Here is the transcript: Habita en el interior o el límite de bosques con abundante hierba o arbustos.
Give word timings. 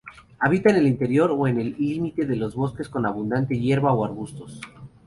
Habita 0.39 0.71
en 0.71 0.77
el 0.77 0.87
interior 0.87 1.29
o 1.29 1.45
el 1.45 1.75
límite 1.77 2.25
de 2.25 2.47
bosques 2.55 2.89
con 2.89 3.05
abundante 3.05 3.59
hierba 3.59 3.93
o 3.93 4.03
arbustos. 4.03 4.59